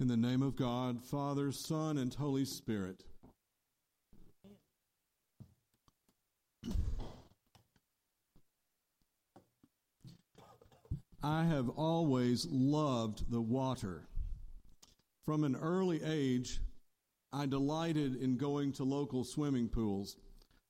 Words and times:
In 0.00 0.06
the 0.06 0.16
name 0.16 0.42
of 0.42 0.54
God, 0.54 1.02
Father, 1.02 1.50
Son, 1.50 1.98
and 1.98 2.14
Holy 2.14 2.44
Spirit. 2.44 3.02
I 11.20 11.42
have 11.46 11.68
always 11.70 12.46
loved 12.48 13.28
the 13.28 13.40
water. 13.40 14.06
From 15.24 15.42
an 15.42 15.56
early 15.56 16.00
age, 16.04 16.60
I 17.32 17.46
delighted 17.46 18.22
in 18.22 18.36
going 18.36 18.70
to 18.74 18.84
local 18.84 19.24
swimming 19.24 19.68
pools, 19.68 20.16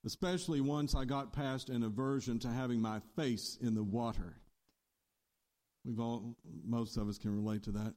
especially 0.06 0.62
once 0.62 0.94
I 0.94 1.04
got 1.04 1.34
past 1.34 1.68
an 1.68 1.82
aversion 1.82 2.38
to 2.38 2.48
having 2.48 2.80
my 2.80 3.00
face 3.14 3.58
in 3.60 3.74
the 3.74 3.84
water. 3.84 4.36
We've 5.84 6.00
all, 6.00 6.34
most 6.64 6.96
of 6.96 7.10
us 7.10 7.18
can 7.18 7.36
relate 7.36 7.64
to 7.64 7.72
that. 7.72 7.92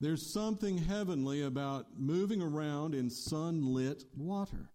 There's 0.00 0.26
something 0.26 0.78
heavenly 0.78 1.42
about 1.42 1.98
moving 1.98 2.42
around 2.42 2.94
in 2.94 3.08
sunlit 3.10 4.04
water. 4.16 4.70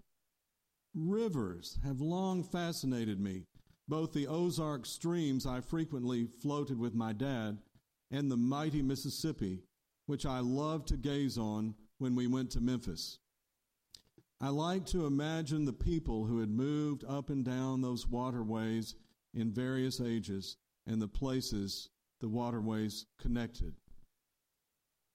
Rivers 0.96 1.78
have 1.84 2.02
long 2.02 2.44
fascinated 2.44 3.20
me, 3.20 3.46
both 3.88 4.14
the 4.14 4.28
Ozark 4.28 4.86
streams 4.86 5.46
I 5.46 5.62
frequently 5.62 6.26
floated 6.26 6.80
with 6.80 6.96
my 6.96 7.14
dad 7.14 7.60
and 8.12 8.32
the 8.32 8.38
mighty 8.38 8.82
Mississippi, 8.82 9.64
which 10.08 10.26
I 10.26 10.40
loved 10.40 10.88
to 10.88 10.98
gaze 10.98 11.38
on 11.38 11.76
when 12.00 12.16
we 12.16 12.26
went 12.26 12.50
to 12.52 12.62
Memphis. 12.62 13.20
I 14.42 14.50
like 14.50 14.86
to 14.88 15.06
imagine 15.06 15.66
the 15.66 15.74
people 15.74 16.26
who 16.26 16.40
had 16.40 16.50
moved 16.50 17.04
up 17.08 17.30
and 17.30 17.44
down 17.44 17.82
those 17.82 18.08
waterways 18.08 18.96
in 19.34 19.52
various 19.52 20.00
ages 20.00 20.58
and 20.88 21.02
the 21.02 21.08
places 21.08 21.90
the 22.22 22.30
waterways 22.30 23.06
connected. 23.20 23.76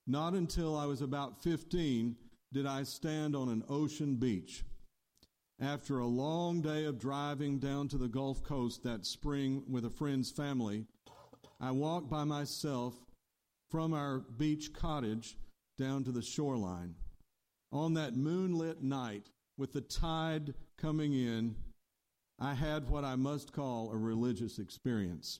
Not 0.07 0.33
until 0.33 0.77
I 0.77 0.85
was 0.85 1.01
about 1.01 1.41
15 1.41 2.15
did 2.53 2.65
I 2.65 2.83
stand 2.83 3.35
on 3.35 3.49
an 3.49 3.63
ocean 3.67 4.15
beach. 4.15 4.63
After 5.59 5.99
a 5.99 6.05
long 6.05 6.61
day 6.61 6.85
of 6.85 6.99
driving 6.99 7.59
down 7.59 7.87
to 7.87 7.97
the 7.97 8.07
Gulf 8.07 8.43
Coast 8.43 8.83
that 8.83 9.05
spring 9.05 9.63
with 9.69 9.85
a 9.85 9.89
friend's 9.89 10.29
family, 10.29 10.85
I 11.59 11.71
walked 11.71 12.09
by 12.09 12.23
myself 12.23 12.93
from 13.69 13.93
our 13.93 14.19
beach 14.19 14.73
cottage 14.73 15.37
down 15.77 16.03
to 16.03 16.11
the 16.11 16.21
shoreline. 16.21 16.95
On 17.71 17.93
that 17.95 18.15
moonlit 18.15 18.83
night, 18.83 19.31
with 19.57 19.73
the 19.73 19.81
tide 19.81 20.53
coming 20.77 21.13
in, 21.13 21.55
I 22.37 22.53
had 22.53 22.89
what 22.89 23.05
I 23.05 23.15
must 23.15 23.53
call 23.53 23.91
a 23.91 23.97
religious 23.97 24.59
experience. 24.59 25.39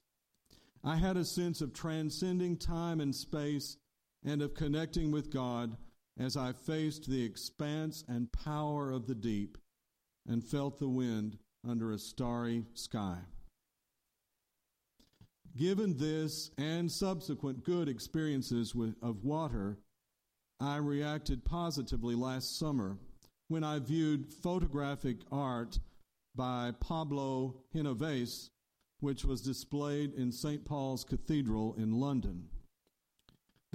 I 0.84 0.96
had 0.96 1.18
a 1.18 1.26
sense 1.26 1.62
of 1.62 1.74
transcending 1.74 2.58
time 2.58 3.02
and 3.02 3.14
space 3.14 3.78
and 4.26 4.42
of 4.42 4.54
connecting 4.54 5.12
with 5.12 5.32
God 5.32 5.78
as 6.20 6.36
I 6.36 6.54
faced 6.54 7.10
the 7.10 7.24
expanse 7.24 8.04
and 8.08 8.32
power 8.32 8.92
of 8.92 9.06
the 9.08 9.16
deep 9.16 9.58
and 10.28 10.44
felt 10.44 10.80
the 10.80 10.90
wind 10.90 11.38
under 11.68 11.92
a 11.92 12.00
starry 12.00 12.66
sky. 12.74 13.18
Given 15.56 15.98
this 15.98 16.52
and 16.58 16.92
subsequent 16.92 17.64
good 17.64 17.88
experiences 17.88 18.76
with, 18.76 18.96
of 19.02 19.24
water, 19.24 19.78
I 20.60 20.78
reacted 20.78 21.46
positively 21.46 22.16
last 22.16 22.58
summer 22.58 22.98
when 23.48 23.64
I 23.64 23.80
viewed 23.80 24.34
photographic 24.34 25.18
art 25.32 25.80
by 26.36 26.74
Pablo 26.80 27.56
Genovese, 27.74 28.50
which 29.00 29.24
was 29.24 29.42
displayed 29.42 30.14
in 30.14 30.32
St. 30.32 30.66
Paul's 30.66 31.04
Cathedral 31.04 31.76
in 31.78 32.00
London. 32.00 32.50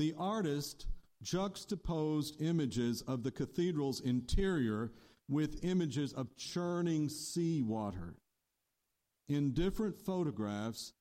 The 0.00 0.14
artist 0.16 0.86
juxtaposed 1.22 2.40
images 2.40 3.02
of 3.02 3.22
the 3.22 3.30
cathedral's 3.30 4.00
interior 4.00 4.92
with 5.28 5.62
images 5.62 6.14
of 6.14 6.34
churning 6.38 7.10
seawater. 7.10 8.16
In 9.28 9.52
different 9.52 9.98
photographs, 9.98 10.94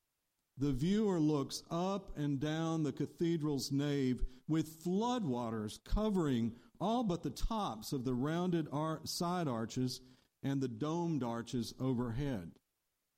the 0.58 0.74
viewer 0.74 1.18
looks 1.18 1.64
up 1.72 2.12
and 2.18 2.42
down 2.42 2.84
the 2.84 2.92
cathedral's 2.92 3.72
nave 3.72 4.22
with 4.50 4.84
floodwaters 4.84 5.82
covering 5.86 6.52
all 6.82 7.06
but 7.06 7.24
the 7.24 7.30
tops 7.30 7.94
of 7.94 8.04
the 8.04 8.14
rounded 8.14 8.68
side 9.06 9.48
arches 9.48 10.02
and 10.44 10.60
the 10.60 10.68
domed 10.68 11.24
arches 11.24 11.74
overhead. 11.80 12.52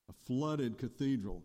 A 0.09 0.13
flooded 0.27 0.77
cathedral. 0.77 1.43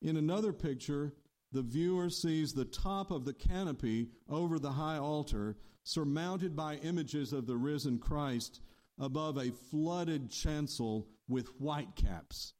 In 0.00 0.16
another 0.16 0.54
picture, 0.54 1.12
the 1.52 1.62
viewer 1.62 2.08
sees 2.08 2.52
the 2.52 2.64
top 2.64 3.10
of 3.10 3.24
the 3.24 3.34
canopy 3.34 4.08
over 4.28 4.58
the 4.58 4.72
high 4.72 4.98
altar, 4.98 5.56
surmounted 5.84 6.56
by 6.56 6.76
images 6.76 7.32
of 7.32 7.46
the 7.46 7.56
risen 7.56 7.98
Christ 7.98 8.60
above 8.98 9.36
a 9.36 9.50
flooded 9.50 10.30
chancel 10.30 11.08
with 11.28 11.48
whitecaps. 11.58 12.54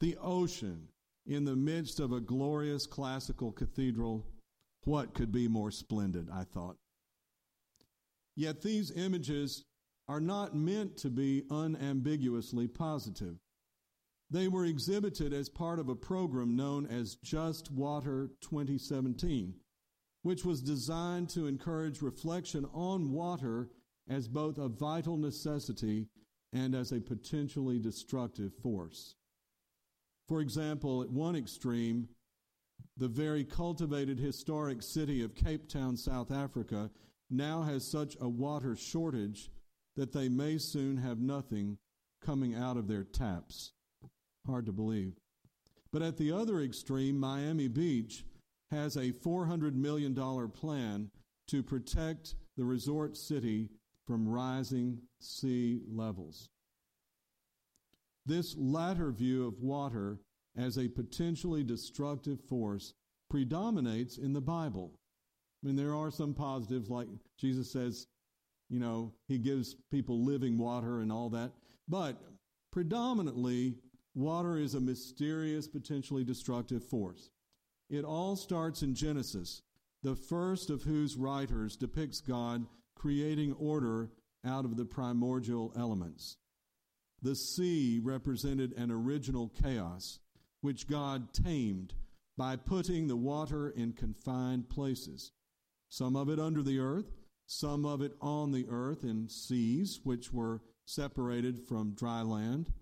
The 0.00 0.16
ocean 0.20 0.88
in 1.26 1.44
the 1.44 1.56
midst 1.56 2.00
of 2.00 2.12
a 2.12 2.20
glorious 2.20 2.86
classical 2.86 3.52
cathedral. 3.52 4.26
What 4.84 5.14
could 5.14 5.30
be 5.30 5.46
more 5.46 5.70
splendid, 5.70 6.28
I 6.32 6.44
thought. 6.44 6.76
Yet 8.34 8.62
these 8.62 8.90
images 8.90 9.64
are 10.08 10.20
not 10.20 10.56
meant 10.56 10.96
to 10.98 11.10
be 11.10 11.44
unambiguously 11.50 12.66
positive. 12.66 13.36
They 14.32 14.48
were 14.48 14.64
exhibited 14.64 15.34
as 15.34 15.50
part 15.50 15.78
of 15.78 15.90
a 15.90 15.94
program 15.94 16.56
known 16.56 16.86
as 16.86 17.16
Just 17.16 17.70
Water 17.70 18.30
2017, 18.40 19.52
which 20.22 20.42
was 20.42 20.62
designed 20.62 21.28
to 21.30 21.46
encourage 21.46 22.00
reflection 22.00 22.66
on 22.72 23.12
water 23.12 23.68
as 24.08 24.28
both 24.28 24.56
a 24.56 24.68
vital 24.68 25.18
necessity 25.18 26.08
and 26.50 26.74
as 26.74 26.92
a 26.92 27.00
potentially 27.02 27.78
destructive 27.78 28.54
force. 28.62 29.16
For 30.28 30.40
example, 30.40 31.02
at 31.02 31.10
one 31.10 31.36
extreme, 31.36 32.08
the 32.96 33.08
very 33.08 33.44
cultivated 33.44 34.18
historic 34.18 34.82
city 34.82 35.22
of 35.22 35.34
Cape 35.34 35.68
Town, 35.68 35.94
South 35.94 36.30
Africa, 36.30 36.90
now 37.28 37.64
has 37.64 37.86
such 37.86 38.16
a 38.18 38.30
water 38.30 38.76
shortage 38.76 39.50
that 39.94 40.14
they 40.14 40.30
may 40.30 40.56
soon 40.56 40.96
have 40.96 41.20
nothing 41.20 41.76
coming 42.24 42.54
out 42.54 42.78
of 42.78 42.88
their 42.88 43.04
taps. 43.04 43.72
Hard 44.46 44.66
to 44.66 44.72
believe. 44.72 45.14
But 45.92 46.02
at 46.02 46.16
the 46.16 46.32
other 46.32 46.60
extreme, 46.60 47.18
Miami 47.18 47.68
Beach 47.68 48.24
has 48.70 48.96
a 48.96 49.12
$400 49.12 49.74
million 49.74 50.14
plan 50.50 51.10
to 51.48 51.62
protect 51.62 52.34
the 52.56 52.64
resort 52.64 53.16
city 53.16 53.68
from 54.06 54.28
rising 54.28 54.98
sea 55.20 55.80
levels. 55.88 56.48
This 58.24 58.56
latter 58.56 59.10
view 59.12 59.46
of 59.46 59.60
water 59.60 60.18
as 60.56 60.78
a 60.78 60.88
potentially 60.88 61.62
destructive 61.62 62.40
force 62.40 62.94
predominates 63.30 64.18
in 64.18 64.32
the 64.32 64.40
Bible. 64.40 64.92
I 65.62 65.66
mean, 65.66 65.76
there 65.76 65.94
are 65.94 66.10
some 66.10 66.34
positives, 66.34 66.90
like 66.90 67.08
Jesus 67.38 67.70
says, 67.70 68.06
you 68.68 68.78
know, 68.78 69.12
he 69.28 69.38
gives 69.38 69.76
people 69.90 70.24
living 70.24 70.58
water 70.58 71.00
and 71.00 71.12
all 71.12 71.28
that. 71.30 71.52
But 71.88 72.16
predominantly, 72.70 73.74
Water 74.14 74.58
is 74.58 74.74
a 74.74 74.80
mysterious, 74.80 75.66
potentially 75.66 76.24
destructive 76.24 76.84
force. 76.84 77.30
It 77.88 78.04
all 78.04 78.36
starts 78.36 78.82
in 78.82 78.94
Genesis, 78.94 79.62
the 80.02 80.16
first 80.16 80.68
of 80.70 80.82
whose 80.82 81.16
writers 81.16 81.76
depicts 81.76 82.20
God 82.20 82.66
creating 82.94 83.54
order 83.54 84.10
out 84.44 84.64
of 84.64 84.76
the 84.76 84.84
primordial 84.84 85.72
elements. 85.76 86.36
The 87.22 87.36
sea 87.36 88.00
represented 88.02 88.72
an 88.76 88.90
original 88.90 89.48
chaos, 89.48 90.18
which 90.60 90.88
God 90.88 91.32
tamed 91.32 91.94
by 92.36 92.56
putting 92.56 93.06
the 93.06 93.16
water 93.16 93.70
in 93.70 93.92
confined 93.92 94.68
places, 94.68 95.32
some 95.88 96.16
of 96.16 96.28
it 96.28 96.38
under 96.38 96.62
the 96.62 96.78
earth, 96.78 97.12
some 97.46 97.84
of 97.84 98.00
it 98.00 98.12
on 98.20 98.50
the 98.50 98.66
earth 98.68 99.04
in 99.04 99.28
seas, 99.28 100.00
which 100.02 100.32
were 100.32 100.62
separated 100.84 101.60
from 101.68 101.94
dry 101.94 102.22
land 102.22 102.72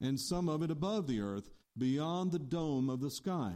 and 0.00 0.18
some 0.18 0.48
of 0.48 0.62
it 0.62 0.70
above 0.70 1.06
the 1.06 1.20
earth, 1.20 1.50
beyond 1.76 2.32
the 2.32 2.38
dome 2.38 2.88
of 2.88 3.00
the 3.00 3.10
sky. 3.10 3.52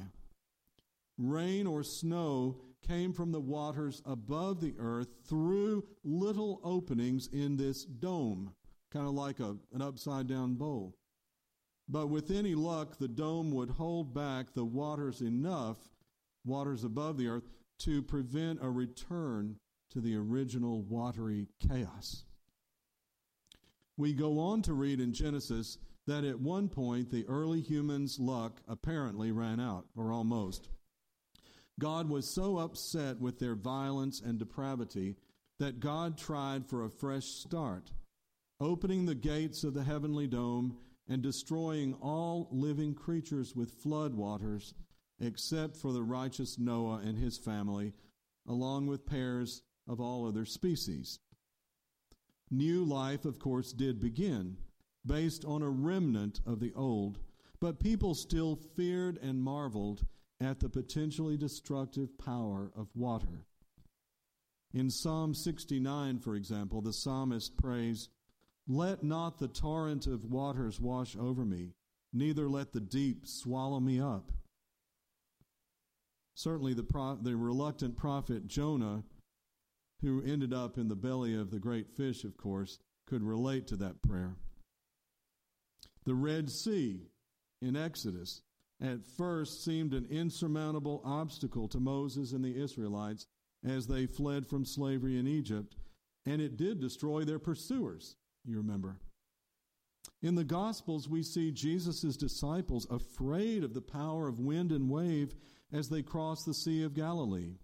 Rain 1.18 1.66
or 1.66 1.82
snow 1.82 2.56
came 2.86 3.12
from 3.12 3.32
the 3.32 3.40
waters 3.40 4.02
above 4.04 4.60
the 4.60 4.74
earth 4.78 5.08
through 5.28 5.84
little 6.04 6.60
openings 6.64 7.28
in 7.32 7.56
this 7.56 7.84
dome, 7.84 8.54
kind 8.92 9.06
of 9.06 9.12
like 9.12 9.40
a, 9.40 9.56
an 9.72 9.82
upside 9.82 10.26
down 10.26 10.54
bowl. 10.54 10.96
But 11.88 12.08
with 12.08 12.30
any 12.30 12.54
luck, 12.54 12.98
the 12.98 13.08
dome 13.08 13.50
would 13.52 13.70
hold 13.70 14.14
back 14.14 14.54
the 14.54 14.64
waters 14.64 15.20
enough, 15.20 15.76
waters 16.44 16.84
above 16.84 17.18
the 17.18 17.28
earth, 17.28 17.48
to 17.80 18.02
prevent 18.02 18.60
a 18.62 18.70
return 18.70 19.56
to 19.90 20.00
the 20.00 20.16
original 20.16 20.82
watery 20.82 21.48
chaos. 21.68 22.24
We 23.96 24.12
go 24.12 24.38
on 24.38 24.62
to 24.62 24.72
read 24.72 25.00
in 25.00 25.12
Genesis 25.12 25.78
that 26.06 26.24
at 26.24 26.40
one 26.40 26.68
point 26.68 27.10
the 27.10 27.26
early 27.26 27.60
humans' 27.60 28.18
luck 28.18 28.60
apparently 28.68 29.30
ran 29.30 29.60
out, 29.60 29.86
or 29.96 30.12
almost. 30.12 30.68
God 31.78 32.08
was 32.08 32.34
so 32.34 32.58
upset 32.58 33.20
with 33.20 33.38
their 33.38 33.54
violence 33.54 34.20
and 34.20 34.38
depravity 34.38 35.16
that 35.58 35.80
God 35.80 36.18
tried 36.18 36.66
for 36.66 36.84
a 36.84 36.90
fresh 36.90 37.24
start, 37.24 37.92
opening 38.60 39.06
the 39.06 39.14
gates 39.14 39.64
of 39.64 39.74
the 39.74 39.84
heavenly 39.84 40.26
dome 40.26 40.76
and 41.08 41.22
destroying 41.22 41.94
all 41.94 42.48
living 42.50 42.94
creatures 42.94 43.54
with 43.54 43.82
flood 43.82 44.14
waters, 44.14 44.74
except 45.20 45.76
for 45.76 45.92
the 45.92 46.02
righteous 46.02 46.58
Noah 46.58 47.00
and 47.04 47.16
his 47.16 47.38
family, 47.38 47.92
along 48.46 48.86
with 48.86 49.06
pairs 49.06 49.62
of 49.88 50.00
all 50.00 50.26
other 50.26 50.44
species. 50.44 51.18
New 52.50 52.84
life, 52.84 53.24
of 53.24 53.38
course, 53.38 53.72
did 53.72 54.00
begin, 54.00 54.56
based 55.04 55.44
on 55.44 55.62
a 55.62 55.68
remnant 55.68 56.40
of 56.46 56.60
the 56.60 56.72
old, 56.74 57.18
but 57.60 57.80
people 57.80 58.14
still 58.14 58.56
feared 58.76 59.18
and 59.22 59.42
marveled 59.42 60.04
at 60.40 60.60
the 60.60 60.68
potentially 60.68 61.36
destructive 61.36 62.18
power 62.18 62.72
of 62.76 62.88
water. 62.94 63.46
In 64.74 64.90
Psalm 64.90 65.34
69, 65.34 66.18
for 66.18 66.34
example, 66.34 66.80
the 66.80 66.92
psalmist 66.92 67.56
prays, 67.56 68.08
Let 68.66 69.02
not 69.02 69.38
the 69.38 69.48
torrent 69.48 70.06
of 70.06 70.24
waters 70.24 70.80
wash 70.80 71.14
over 71.16 71.44
me, 71.44 71.74
neither 72.12 72.48
let 72.48 72.72
the 72.72 72.80
deep 72.80 73.26
swallow 73.26 73.80
me 73.80 74.00
up. 74.00 74.32
Certainly, 76.34 76.74
the, 76.74 76.82
pro- 76.82 77.16
the 77.16 77.36
reluctant 77.36 77.96
prophet 77.96 78.46
Jonah, 78.46 79.04
who 80.00 80.22
ended 80.22 80.54
up 80.54 80.78
in 80.78 80.88
the 80.88 80.96
belly 80.96 81.34
of 81.34 81.50
the 81.50 81.58
great 81.58 81.90
fish, 81.90 82.24
of 82.24 82.36
course, 82.36 82.78
could 83.06 83.22
relate 83.22 83.66
to 83.68 83.76
that 83.76 84.00
prayer. 84.00 84.36
The 86.04 86.14
Red 86.14 86.50
Sea 86.50 87.00
in 87.60 87.76
Exodus 87.76 88.42
at 88.80 89.06
first 89.06 89.64
seemed 89.64 89.94
an 89.94 90.06
insurmountable 90.10 91.00
obstacle 91.04 91.68
to 91.68 91.78
Moses 91.78 92.32
and 92.32 92.44
the 92.44 92.60
Israelites 92.60 93.26
as 93.64 93.86
they 93.86 94.06
fled 94.06 94.46
from 94.46 94.64
slavery 94.64 95.16
in 95.16 95.28
Egypt, 95.28 95.76
and 96.26 96.42
it 96.42 96.56
did 96.56 96.80
destroy 96.80 97.24
their 97.24 97.38
pursuers, 97.38 98.16
you 98.44 98.56
remember. 98.56 98.98
In 100.20 100.34
the 100.34 100.44
Gospels, 100.44 101.08
we 101.08 101.22
see 101.22 101.52
Jesus' 101.52 102.16
disciples 102.16 102.86
afraid 102.90 103.62
of 103.62 103.74
the 103.74 103.80
power 103.80 104.26
of 104.26 104.40
wind 104.40 104.72
and 104.72 104.90
wave 104.90 105.34
as 105.72 105.88
they 105.88 106.02
cross 106.02 106.44
the 106.44 106.54
Sea 106.54 106.82
of 106.82 106.94
Galilee. 106.94 107.54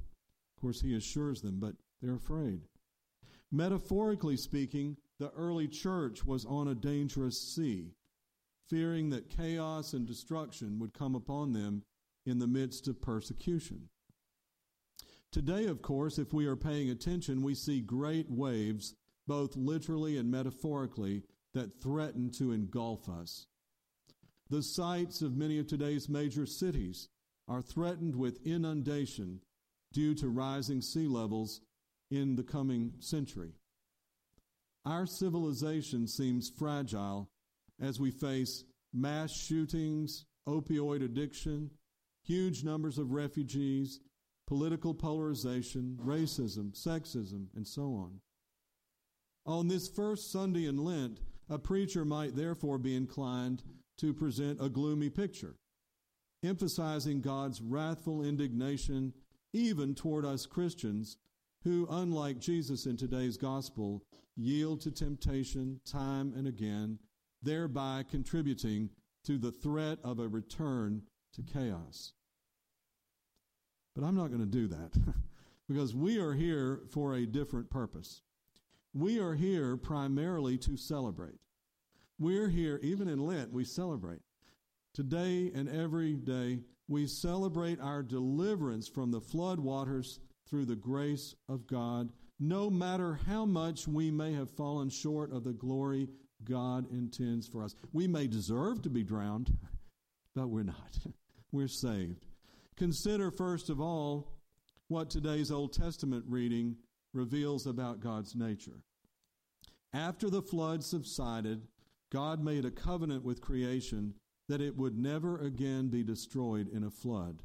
Of 0.56 0.62
course, 0.62 0.80
he 0.80 0.94
assures 0.94 1.40
them, 1.40 1.58
but 1.58 1.74
they're 2.00 2.14
afraid. 2.14 2.60
Metaphorically 3.50 4.36
speaking, 4.36 4.96
the 5.18 5.30
early 5.30 5.66
church 5.66 6.24
was 6.24 6.44
on 6.44 6.68
a 6.68 6.74
dangerous 6.74 7.40
sea 7.40 7.94
fearing 8.68 9.10
that 9.10 9.30
chaos 9.30 9.92
and 9.92 10.06
destruction 10.06 10.78
would 10.78 10.92
come 10.92 11.14
upon 11.14 11.52
them 11.52 11.82
in 12.26 12.38
the 12.38 12.46
midst 12.46 12.88
of 12.88 13.00
persecution. 13.00 13.88
Today, 15.30 15.66
of 15.66 15.82
course, 15.82 16.18
if 16.18 16.32
we 16.32 16.46
are 16.46 16.56
paying 16.56 16.90
attention, 16.90 17.42
we 17.42 17.54
see 17.54 17.80
great 17.80 18.30
waves, 18.30 18.94
both 19.26 19.56
literally 19.56 20.16
and 20.16 20.30
metaphorically, 20.30 21.22
that 21.54 21.82
threaten 21.82 22.30
to 22.30 22.52
engulf 22.52 23.08
us. 23.08 23.46
The 24.50 24.62
sites 24.62 25.20
of 25.20 25.36
many 25.36 25.58
of 25.58 25.66
today's 25.66 26.08
major 26.08 26.46
cities 26.46 27.08
are 27.46 27.62
threatened 27.62 28.16
with 28.16 28.46
inundation 28.46 29.40
due 29.92 30.14
to 30.14 30.28
rising 30.28 30.80
sea 30.80 31.06
levels 31.06 31.60
in 32.10 32.36
the 32.36 32.42
coming 32.42 32.92
century. 32.98 33.52
Our 34.84 35.06
civilization 35.06 36.06
seems 36.06 36.48
fragile 36.50 37.28
as 37.80 38.00
we 38.00 38.10
face 38.10 38.64
mass 38.92 39.32
shootings, 39.32 40.24
opioid 40.46 41.04
addiction, 41.04 41.70
huge 42.24 42.64
numbers 42.64 42.98
of 42.98 43.12
refugees, 43.12 44.00
political 44.46 44.94
polarization, 44.94 45.98
racism, 46.02 46.72
sexism, 46.72 47.46
and 47.54 47.66
so 47.66 47.82
on. 47.82 48.20
On 49.46 49.68
this 49.68 49.88
first 49.88 50.30
Sunday 50.32 50.66
in 50.66 50.84
Lent, 50.84 51.20
a 51.48 51.58
preacher 51.58 52.04
might 52.04 52.36
therefore 52.36 52.78
be 52.78 52.94
inclined 52.94 53.62
to 53.98 54.12
present 54.12 54.58
a 54.60 54.68
gloomy 54.68 55.10
picture, 55.10 55.56
emphasizing 56.44 57.20
God's 57.20 57.60
wrathful 57.60 58.22
indignation 58.22 59.12
even 59.52 59.94
toward 59.94 60.24
us 60.24 60.46
Christians 60.46 61.16
who, 61.64 61.86
unlike 61.90 62.38
Jesus 62.38 62.86
in 62.86 62.96
today's 62.96 63.36
gospel, 63.36 64.02
yield 64.36 64.80
to 64.82 64.90
temptation 64.90 65.80
time 65.84 66.32
and 66.36 66.46
again 66.46 66.98
thereby 67.42 68.04
contributing 68.08 68.90
to 69.24 69.38
the 69.38 69.52
threat 69.52 69.98
of 70.04 70.18
a 70.18 70.28
return 70.28 71.02
to 71.34 71.42
chaos. 71.42 72.12
But 73.94 74.04
I'm 74.04 74.16
not 74.16 74.28
going 74.28 74.40
to 74.40 74.46
do 74.46 74.68
that 74.68 74.92
because 75.68 75.94
we 75.94 76.18
are 76.18 76.32
here 76.32 76.82
for 76.90 77.14
a 77.14 77.26
different 77.26 77.70
purpose. 77.70 78.22
We 78.94 79.18
are 79.18 79.34
here 79.34 79.76
primarily 79.76 80.56
to 80.58 80.76
celebrate. 80.76 81.38
We're 82.18 82.48
here, 82.48 82.80
even 82.82 83.08
in 83.08 83.24
Lent, 83.24 83.52
we 83.52 83.64
celebrate. 83.64 84.20
Today 84.94 85.52
and 85.54 85.68
every 85.68 86.14
day, 86.14 86.60
we 86.88 87.06
celebrate 87.06 87.80
our 87.80 88.02
deliverance 88.02 88.88
from 88.88 89.10
the 89.10 89.20
flood 89.20 89.60
waters 89.60 90.20
through 90.48 90.64
the 90.64 90.76
grace 90.76 91.34
of 91.48 91.66
God, 91.66 92.10
no 92.40 92.70
matter 92.70 93.20
how 93.26 93.44
much 93.44 93.86
we 93.86 94.10
may 94.10 94.32
have 94.32 94.50
fallen 94.50 94.88
short 94.88 95.32
of 95.32 95.44
the 95.44 95.52
glory 95.52 96.08
God 96.44 96.90
intends 96.90 97.48
for 97.48 97.62
us. 97.62 97.74
We 97.92 98.06
may 98.06 98.26
deserve 98.26 98.82
to 98.82 98.90
be 98.90 99.02
drowned, 99.02 99.56
but 100.34 100.48
we're 100.48 100.62
not. 100.62 100.98
we're 101.52 101.68
saved. 101.68 102.26
Consider, 102.76 103.30
first 103.30 103.70
of 103.70 103.80
all, 103.80 104.38
what 104.88 105.10
today's 105.10 105.50
Old 105.50 105.72
Testament 105.72 106.24
reading 106.28 106.76
reveals 107.12 107.66
about 107.66 108.00
God's 108.00 108.34
nature. 108.34 108.80
After 109.92 110.30
the 110.30 110.42
flood 110.42 110.84
subsided, 110.84 111.66
God 112.10 112.42
made 112.42 112.64
a 112.64 112.70
covenant 112.70 113.24
with 113.24 113.40
creation 113.40 114.14
that 114.48 114.60
it 114.60 114.76
would 114.76 114.96
never 114.96 115.38
again 115.38 115.88
be 115.88 116.02
destroyed 116.02 116.68
in 116.68 116.84
a 116.84 116.90
flood. 116.90 117.42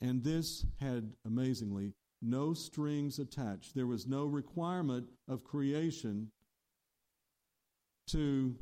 And 0.00 0.24
this 0.24 0.64
had, 0.80 1.12
amazingly, 1.24 1.92
no 2.22 2.54
strings 2.54 3.18
attached. 3.18 3.74
There 3.74 3.86
was 3.86 4.06
no 4.06 4.24
requirement 4.24 5.06
of 5.28 5.44
creation 5.44 6.30
to 8.12 8.54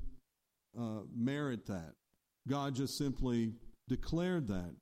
uh, 0.79 1.01
merit 1.15 1.67
that. 1.67 1.95
God 2.49 2.75
just 2.75 2.97
simply 2.97 3.53
declared 3.89 4.49
that. 4.49 4.75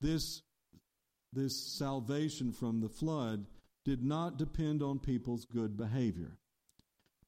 This, 0.00 0.42
this 1.32 1.76
salvation 1.78 2.52
from 2.52 2.80
the 2.80 2.88
flood 2.88 3.46
did 3.84 4.02
not 4.02 4.38
depend 4.38 4.82
on 4.82 4.98
people's 4.98 5.44
good 5.46 5.76
behavior. 5.76 6.38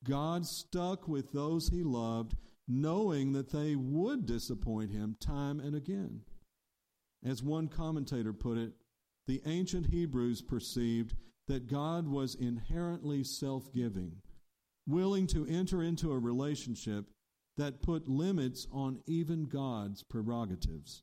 God 0.04 0.46
stuck 0.46 1.06
with 1.06 1.32
those 1.32 1.68
he 1.68 1.82
loved, 1.82 2.34
knowing 2.66 3.32
that 3.32 3.50
they 3.50 3.76
would 3.76 4.26
disappoint 4.26 4.90
him 4.90 5.16
time 5.20 5.60
and 5.60 5.74
again. 5.74 6.22
As 7.24 7.42
one 7.42 7.68
commentator 7.68 8.32
put 8.32 8.58
it, 8.58 8.72
the 9.26 9.40
ancient 9.46 9.86
Hebrews 9.86 10.42
perceived 10.42 11.14
that 11.46 11.68
God 11.68 12.08
was 12.08 12.34
inherently 12.34 13.22
self 13.22 13.72
giving 13.72 14.16
willing 14.86 15.26
to 15.28 15.46
enter 15.46 15.82
into 15.82 16.12
a 16.12 16.18
relationship 16.18 17.06
that 17.56 17.82
put 17.82 18.08
limits 18.08 18.66
on 18.72 19.00
even 19.06 19.44
God's 19.44 20.02
prerogatives. 20.02 21.02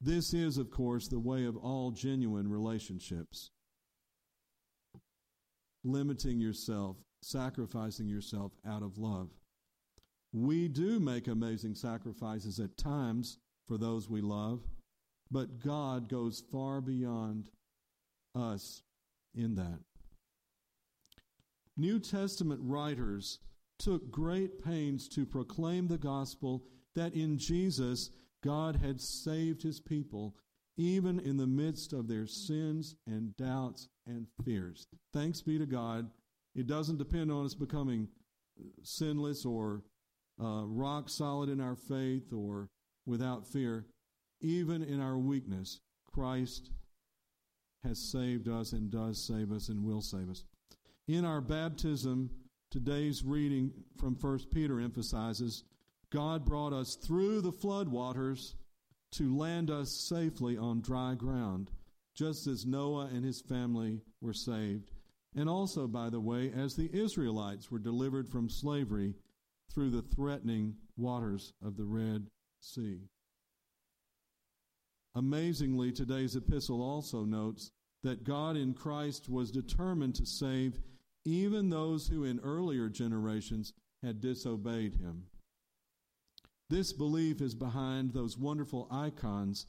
This 0.00 0.32
is, 0.32 0.58
of 0.58 0.70
course, 0.70 1.08
the 1.08 1.18
way 1.18 1.44
of 1.44 1.56
all 1.56 1.90
genuine 1.90 2.48
relationships. 2.48 3.50
Limiting 5.84 6.40
yourself, 6.40 6.96
sacrificing 7.22 8.08
yourself 8.08 8.52
out 8.66 8.82
of 8.82 8.98
love. 8.98 9.30
We 10.32 10.68
do 10.68 11.00
make 11.00 11.26
amazing 11.26 11.74
sacrifices 11.74 12.60
at 12.60 12.76
times 12.76 13.38
for 13.66 13.76
those 13.78 14.08
we 14.08 14.20
love, 14.20 14.60
but 15.30 15.58
God 15.58 16.08
goes 16.08 16.42
far 16.52 16.80
beyond 16.80 17.50
us 18.34 18.82
in 19.34 19.56
that. 19.56 19.80
New 21.78 22.00
Testament 22.00 22.60
writers 22.62 23.38
took 23.78 24.10
great 24.10 24.62
pains 24.62 25.08
to 25.10 25.24
proclaim 25.24 25.86
the 25.86 25.96
gospel 25.96 26.64
that 26.96 27.14
in 27.14 27.38
Jesus 27.38 28.10
God 28.42 28.76
had 28.76 29.00
saved 29.00 29.62
his 29.62 29.80
people 29.80 30.34
even 30.76 31.20
in 31.20 31.36
the 31.36 31.46
midst 31.46 31.92
of 31.92 32.08
their 32.08 32.26
sins 32.26 32.96
and 33.06 33.36
doubts 33.36 33.88
and 34.06 34.26
fears. 34.44 34.86
Thanks 35.12 35.40
be 35.40 35.58
to 35.58 35.66
God. 35.66 36.10
It 36.54 36.66
doesn't 36.66 36.98
depend 36.98 37.30
on 37.30 37.44
us 37.44 37.54
becoming 37.54 38.08
sinless 38.82 39.44
or 39.44 39.82
uh, 40.40 40.64
rock 40.64 41.08
solid 41.08 41.48
in 41.48 41.60
our 41.60 41.76
faith 41.76 42.32
or 42.32 42.68
without 43.06 43.46
fear. 43.46 43.86
Even 44.40 44.82
in 44.82 45.00
our 45.00 45.18
weakness, 45.18 45.80
Christ 46.12 46.70
has 47.84 47.98
saved 47.98 48.48
us 48.48 48.72
and 48.72 48.90
does 48.90 49.24
save 49.24 49.52
us 49.52 49.68
and 49.68 49.84
will 49.84 50.00
save 50.00 50.30
us. 50.30 50.44
In 51.08 51.24
our 51.24 51.40
baptism, 51.40 52.28
today's 52.70 53.24
reading 53.24 53.72
from 53.98 54.14
1 54.14 54.40
Peter 54.52 54.78
emphasizes 54.78 55.64
God 56.10 56.44
brought 56.44 56.74
us 56.74 56.96
through 56.96 57.40
the 57.40 57.50
flood 57.50 57.88
waters 57.88 58.56
to 59.12 59.34
land 59.34 59.70
us 59.70 59.90
safely 59.90 60.58
on 60.58 60.82
dry 60.82 61.14
ground, 61.14 61.70
just 62.14 62.46
as 62.46 62.66
Noah 62.66 63.06
and 63.06 63.24
his 63.24 63.40
family 63.40 64.02
were 64.20 64.34
saved, 64.34 64.90
and 65.34 65.48
also, 65.48 65.86
by 65.86 66.10
the 66.10 66.20
way, 66.20 66.52
as 66.54 66.76
the 66.76 66.90
Israelites 66.92 67.70
were 67.70 67.78
delivered 67.78 68.28
from 68.28 68.50
slavery 68.50 69.14
through 69.72 69.88
the 69.88 70.02
threatening 70.02 70.74
waters 70.98 71.54
of 71.64 71.78
the 71.78 71.86
Red 71.86 72.26
Sea. 72.60 73.00
Amazingly, 75.14 75.90
today's 75.90 76.36
epistle 76.36 76.82
also 76.82 77.24
notes 77.24 77.70
that 78.02 78.24
God 78.24 78.58
in 78.58 78.74
Christ 78.74 79.30
was 79.30 79.50
determined 79.50 80.14
to 80.16 80.26
save 80.26 80.78
even 81.28 81.68
those 81.68 82.08
who 82.08 82.24
in 82.24 82.40
earlier 82.40 82.88
generations 82.88 83.74
had 84.02 84.20
disobeyed 84.20 84.94
him. 84.94 85.24
This 86.70 86.92
belief 86.92 87.40
is 87.40 87.54
behind 87.54 88.12
those 88.12 88.38
wonderful 88.38 88.88
icons 88.90 89.66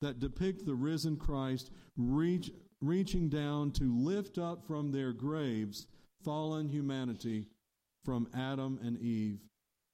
that 0.00 0.18
depict 0.18 0.66
the 0.66 0.74
risen 0.74 1.16
Christ 1.16 1.70
reach, 1.96 2.50
reaching 2.80 3.28
down 3.28 3.70
to 3.72 3.94
lift 3.94 4.38
up 4.38 4.66
from 4.66 4.90
their 4.90 5.12
graves 5.12 5.86
fallen 6.24 6.68
humanity 6.68 7.46
from 8.04 8.28
Adam 8.34 8.78
and 8.82 8.98
Eve 8.98 9.40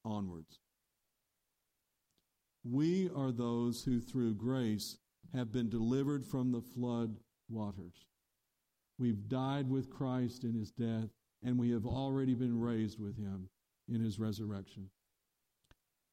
onwards. 0.05 0.61
We 2.65 3.11
are 3.15 3.33
those 3.33 3.85
who, 3.85 4.01
through 4.01 4.35
grace, 4.35 4.99
have 5.35 5.53
been 5.53 5.69
delivered 5.69 6.27
from 6.27 6.53
the 6.53 6.61
flood 6.61 7.17
waters. 7.49 8.08
We've 8.99 9.29
died 9.29 9.71
with 9.71 9.91
Christ 9.91 10.45
in 10.45 10.55
his 10.55 10.71
death, 10.71 11.11
and 11.43 11.59
we 11.59 11.71
have 11.71 11.87
already 11.87 12.35
been 12.35 12.59
raised 12.59 12.99
with 12.99 13.17
him 13.17 13.49
in 13.89 14.01
his 14.01 14.19
resurrection. 14.19 14.91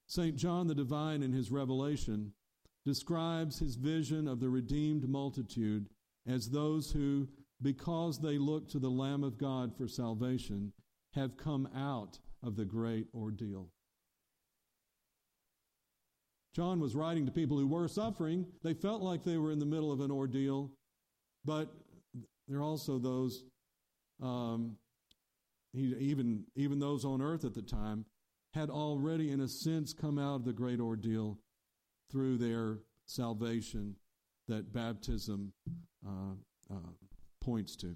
St. 0.08 0.36
John 0.36 0.68
the 0.68 0.76
Divine, 0.76 1.24
in 1.24 1.34
his 1.34 1.52
Revelation, 1.52 2.34
describes 2.86 3.60
his 3.60 3.76
vision 3.76 4.28
of 4.28 4.40
the 4.40 4.50
redeemed 4.50 5.10
multitude 5.10 5.90
as 6.28 6.50
those 6.50 6.92
who, 6.92 7.28
because 7.62 8.20
they 8.20 8.38
look 8.38 8.70
to 8.70 8.80
the 8.80 8.90
Lamb 8.90 9.24
of 9.24 9.38
God 9.38 9.76
for 9.76 9.88
salvation, 9.88 10.72
have 11.14 11.38
come 11.38 11.68
out 11.76 12.20
of 12.44 12.56
the 12.56 12.66
great 12.66 13.08
ordeal. 13.16 13.70
John 16.56 16.80
was 16.80 16.96
writing 16.96 17.26
to 17.26 17.32
people 17.32 17.58
who 17.58 17.68
were 17.68 17.88
suffering. 17.88 18.46
They 18.64 18.74
felt 18.74 19.02
like 19.02 19.24
they 19.24 19.38
were 19.38 19.52
in 19.52 19.60
the 19.60 19.66
middle 19.66 19.92
of 19.92 20.00
an 20.00 20.12
ordeal, 20.12 20.72
but 21.44 21.74
there 22.48 22.60
are 22.60 22.64
also 22.64 23.00
those, 23.00 23.44
um, 24.22 24.78
even, 25.74 26.46
even 26.56 26.80
those 26.80 27.06
on 27.06 27.22
earth 27.22 27.44
at 27.44 27.54
the 27.54 27.62
time, 27.62 28.06
had 28.54 28.70
already, 28.70 29.32
in 29.32 29.42
a 29.42 29.48
sense, 29.48 29.94
come 29.94 30.18
out 30.18 30.36
of 30.36 30.46
the 30.46 30.54
great 30.54 30.80
ordeal 30.80 31.40
through 32.12 32.38
their 32.38 32.80
salvation 33.06 33.96
that 34.48 34.72
baptism 34.72 35.52
uh, 36.06 36.34
uh, 36.72 36.92
points 37.42 37.76
to. 37.76 37.96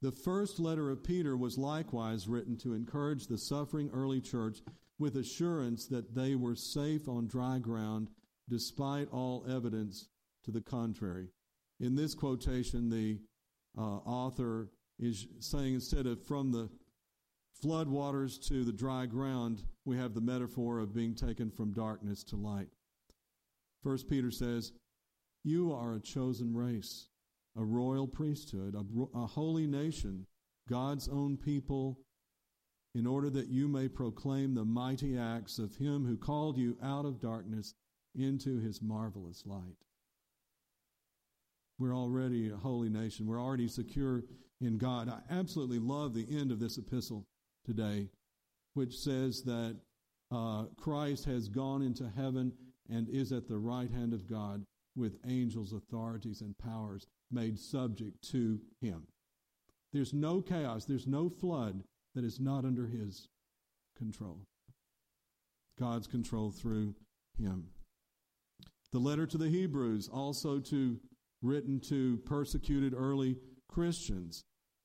The 0.00 0.12
first 0.12 0.60
letter 0.60 0.90
of 0.90 1.02
Peter 1.02 1.36
was 1.36 1.58
likewise 1.58 2.28
written 2.28 2.56
to 2.58 2.74
encourage 2.74 3.26
the 3.26 3.38
suffering 3.38 3.90
early 3.92 4.20
church 4.20 4.58
with 4.98 5.16
assurance 5.16 5.86
that 5.86 6.14
they 6.14 6.36
were 6.36 6.54
safe 6.54 7.08
on 7.08 7.26
dry 7.26 7.58
ground 7.58 8.08
despite 8.48 9.08
all 9.10 9.44
evidence 9.48 10.08
to 10.44 10.50
the 10.50 10.60
contrary. 10.60 11.28
In 11.80 11.94
this 11.94 12.14
quotation, 12.14 12.90
the 12.90 13.18
uh, 13.76 13.98
author 13.98 14.70
is 14.98 15.26
saying 15.38 15.74
instead 15.74 16.06
of 16.06 16.24
from 16.24 16.50
the 16.50 16.68
flood 17.60 17.88
waters 17.88 18.38
to 18.38 18.64
the 18.64 18.72
dry 18.72 19.06
ground, 19.06 19.62
we 19.84 19.96
have 19.96 20.14
the 20.14 20.20
metaphor 20.20 20.78
of 20.80 20.94
being 20.94 21.14
taken 21.14 21.50
from 21.50 21.72
darkness 21.72 22.24
to 22.24 22.36
light. 22.36 22.68
First 23.82 24.08
Peter 24.08 24.30
says, 24.30 24.72
You 25.44 25.72
are 25.72 25.94
a 25.94 26.00
chosen 26.00 26.54
race, 26.54 27.08
a 27.56 27.64
royal 27.64 28.08
priesthood, 28.08 28.74
a, 28.74 29.18
a 29.18 29.26
holy 29.26 29.66
nation, 29.66 30.26
God's 30.68 31.08
own 31.08 31.36
people, 31.36 32.00
in 32.94 33.06
order 33.06 33.30
that 33.30 33.48
you 33.48 33.68
may 33.68 33.88
proclaim 33.88 34.54
the 34.54 34.64
mighty 34.64 35.16
acts 35.16 35.58
of 35.58 35.76
him 35.76 36.06
who 36.06 36.16
called 36.16 36.58
you 36.58 36.76
out 36.82 37.04
of 37.04 37.20
darkness 37.20 37.74
into 38.14 38.58
his 38.58 38.82
marvelous 38.82 39.44
light. 39.46 39.76
We're 41.78 41.94
already 41.94 42.50
a 42.50 42.56
holy 42.56 42.88
nation. 42.88 43.26
We're 43.26 43.40
already 43.40 43.68
secure 43.68 44.24
in 44.60 44.78
God. 44.78 45.08
I 45.08 45.20
absolutely 45.32 45.78
love 45.78 46.14
the 46.14 46.26
end 46.28 46.50
of 46.50 46.58
this 46.58 46.76
epistle 46.76 47.24
today, 47.64 48.08
which 48.74 48.98
says 48.98 49.42
that 49.42 49.76
uh, 50.30 50.64
Christ 50.76 51.24
has 51.26 51.48
gone 51.48 51.82
into 51.82 52.10
heaven 52.16 52.52
and 52.90 53.08
is 53.08 53.32
at 53.32 53.48
the 53.48 53.58
right 53.58 53.90
hand 53.90 54.12
of 54.12 54.28
God 54.28 54.64
with 54.96 55.18
angels, 55.26 55.72
authorities, 55.72 56.40
and 56.40 56.56
powers 56.58 57.06
made 57.30 57.58
subject 57.58 58.22
to 58.30 58.58
him. 58.80 59.06
There's 59.92 60.12
no 60.12 60.42
chaos, 60.42 60.84
there's 60.84 61.06
no 61.06 61.28
flood 61.28 61.82
that 62.14 62.24
is 62.24 62.40
not 62.40 62.64
under 62.64 62.86
his 62.86 63.28
control. 63.96 64.40
God's 65.78 66.06
control 66.06 66.50
through 66.50 66.94
him. 67.38 67.68
The 68.90 68.98
letter 68.98 69.26
to 69.26 69.38
the 69.38 69.48
Hebrews, 69.48 70.08
also 70.12 70.58
to 70.60 70.98
written 71.42 71.80
to 71.80 72.18
persecuted 72.18 72.94
early 72.96 73.36
Christians, 73.68 74.44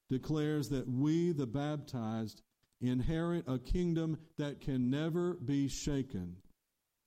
declares 0.10 0.70
that 0.70 0.88
we, 0.88 1.32
the 1.32 1.48
baptized, 1.48 2.42
inherit 2.82 3.46
a 3.48 3.58
kingdom 3.58 4.18
that 4.38 4.62
can 4.62 4.90
never 4.90 5.36
be 5.36 5.68
shaken. 5.68 6.36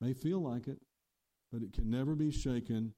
May 0.00 0.12
feel 0.14 0.40
like 0.40 0.66
it, 0.68 0.80
but 1.52 1.62
it 1.62 1.72
can 1.72 1.90
never 1.90 2.14
be 2.14 2.30
shaken. 2.30 2.94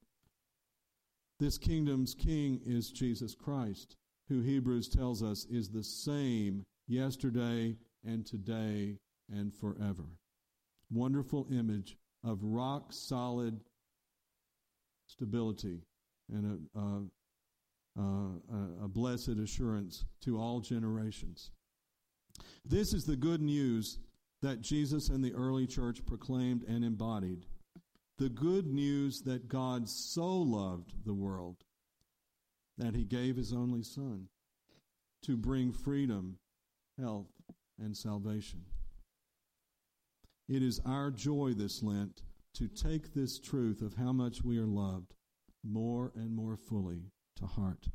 This 1.39 1.59
kingdom's 1.59 2.15
king 2.15 2.61
is 2.65 2.91
Jesus 2.91 3.35
Christ, 3.35 3.97
who 4.29 4.41
Hebrews 4.41 4.89
tells 4.89 5.23
us 5.23 5.45
is 5.51 5.69
the 5.69 5.85
same 5.85 6.65
yesterday 6.87 7.77
and 8.05 8.27
today 8.27 8.99
and 9.31 9.53
forever. 9.55 10.05
Wonderful 10.91 11.47
image 11.51 11.97
of 12.25 12.43
rock 12.43 12.93
solid 12.93 13.61
stability 15.07 15.83
and 16.33 16.69
a, 16.75 18.01
a, 18.01 18.85
a, 18.85 18.89
blessed 18.89 19.39
assurance 19.43 20.05
to 20.23 20.39
all 20.39 20.61
generations. 20.61 21.51
This 22.65 22.93
is 22.93 23.05
the 23.05 23.17
good 23.17 23.41
news 23.41 23.99
that 24.43 24.61
Jesus 24.61 25.09
and 25.09 25.25
the 25.25 25.35
early 25.35 25.67
church 25.67 26.05
proclaimed 26.07 26.63
and 26.65 26.85
embodied. 26.85 27.47
The 28.19 28.29
good 28.29 28.67
news 28.67 29.23
that 29.23 29.49
God 29.49 29.89
so 29.89 30.27
loved 30.27 30.93
the 31.05 31.15
world 31.15 31.57
that 32.77 32.95
he 32.95 33.05
gave 33.05 33.37
his 33.37 33.53
only 33.53 33.83
Son 33.83 34.29
to 35.23 35.37
bring 35.37 35.73
freedom, 35.73 36.39
health, 37.01 37.31
and 37.81 37.97
salvation. 37.97 38.65
It 40.49 40.63
is 40.63 40.81
our 40.87 41.11
joy 41.11 41.53
this 41.55 41.83
Lent 41.83 42.23
to 42.55 42.69
take 42.69 43.15
this 43.15 43.39
truth 43.39 43.83
of 43.83 43.95
how 43.95 44.13
much 44.13 44.43
we 44.43 44.59
are 44.59 44.67
loved 44.67 45.15
more 45.65 46.13
and 46.15 46.35
more 46.35 46.57
fully 46.57 47.13
to 47.37 47.47
heart. 47.47 47.89